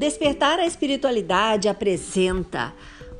[0.00, 2.72] Despertar a Espiritualidade apresenta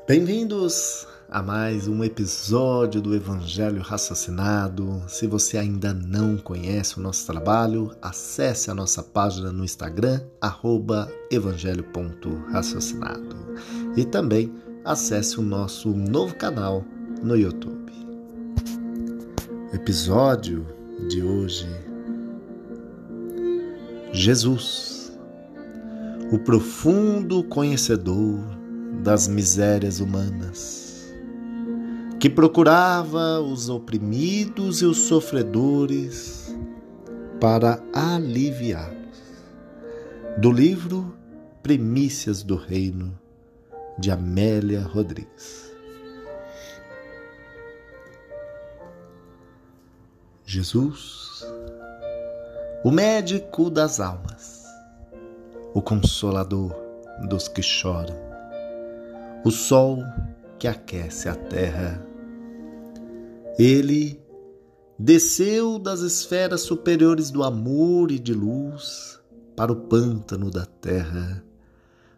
[0.08, 5.02] Bem-vindos a mais um episódio do Evangelho Raciocinado.
[5.08, 10.22] Se você ainda não conhece o nosso trabalho, acesse a nossa página no Instagram,
[11.32, 13.36] evangelho.raciocinado.
[13.98, 14.54] E também
[14.86, 16.86] acesse o nosso novo canal
[17.24, 17.92] no YouTube.
[19.72, 20.68] O episódio
[21.10, 21.68] de hoje
[24.14, 25.12] Jesus,
[26.32, 28.65] o profundo conhecedor
[29.04, 31.14] das misérias humanas,
[32.20, 36.56] que procurava os oprimidos e os sofredores
[37.40, 38.96] para aliviá-los.
[40.38, 41.16] Do livro
[41.62, 43.18] Primícias do Reino,
[43.98, 45.72] de Amélia Rodrigues.
[50.46, 51.44] Jesus,
[52.84, 54.64] o médico das almas,
[55.74, 56.76] o consolador
[57.28, 58.25] dos que choram,
[59.46, 60.04] o sol
[60.58, 62.04] que aquece a terra.
[63.60, 64.20] Ele
[64.98, 69.20] desceu das esferas superiores do amor e de luz
[69.56, 71.44] para o pântano da terra,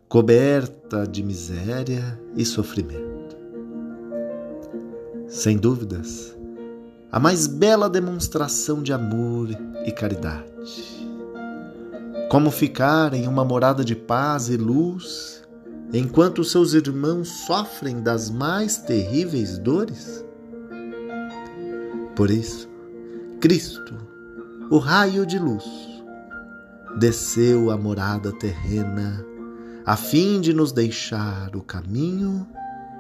[0.08, 3.36] coberta de miséria e sofrimento.
[5.28, 6.34] Sem dúvidas,
[7.12, 9.50] a mais bela demonstração de amor
[9.86, 11.06] e caridade.
[12.30, 15.46] Como ficar em uma morada de paz e luz
[15.94, 20.24] enquanto seus irmãos sofrem das mais terríveis dores?
[22.16, 22.68] Por isso,
[23.40, 23.96] Cristo,
[24.70, 25.66] o raio de luz,
[26.98, 29.26] desceu à morada terrena
[29.86, 32.46] a fim de nos deixar o caminho,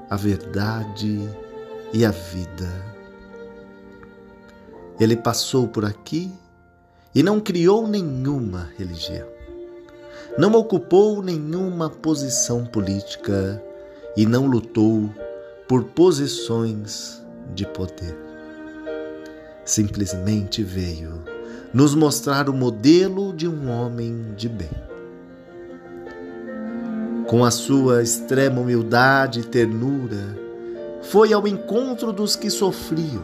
[0.09, 1.19] a verdade
[1.91, 2.71] e a vida.
[4.97, 6.31] Ele passou por aqui
[7.13, 9.36] e não criou nenhuma religião
[10.37, 13.61] não ocupou nenhuma posição política
[14.15, 15.09] e não lutou
[15.67, 17.21] por posições
[17.55, 18.15] de poder.
[19.65, 21.23] Simplesmente veio
[21.73, 24.69] nos mostrar o modelo de um homem de bem.
[27.27, 30.37] Com a sua extrema humildade e ternura,
[31.01, 33.23] foi ao encontro dos que sofriam,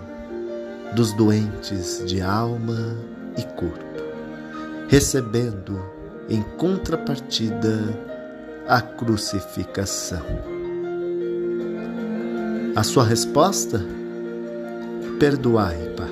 [0.93, 2.97] dos doentes de alma
[3.37, 4.03] e corpo,
[4.89, 5.79] recebendo
[6.29, 7.79] em contrapartida
[8.67, 10.23] a crucificação.
[12.75, 13.81] A sua resposta?
[15.19, 16.09] Perdoai, Pai,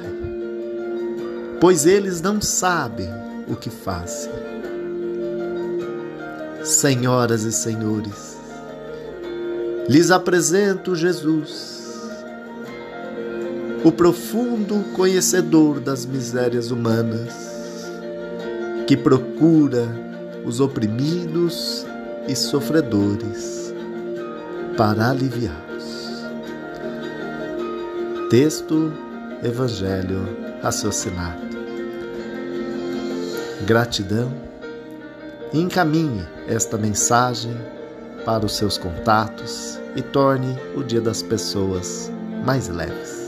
[1.59, 3.09] pois eles não sabem
[3.47, 4.31] o que fazem.
[6.63, 8.37] Senhoras e senhores,
[9.89, 11.71] lhes apresento Jesus,
[13.83, 17.50] o profundo conhecedor das misérias humanas
[18.87, 19.87] que procura
[20.45, 21.85] os oprimidos
[22.27, 23.73] e sofredores
[24.77, 26.25] para aliviá-los.
[28.29, 28.91] Texto
[29.43, 30.27] Evangelho
[30.61, 31.41] raciocinado.
[33.65, 34.31] Gratidão.
[35.53, 37.55] Encaminhe esta mensagem
[38.25, 42.11] para os seus contatos e torne o Dia das Pessoas
[42.45, 43.20] mais leves.